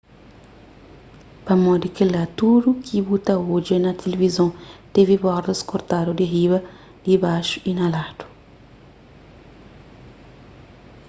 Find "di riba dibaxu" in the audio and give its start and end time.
6.19-7.57